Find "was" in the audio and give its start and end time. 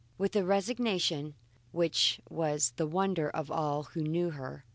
2.27-2.71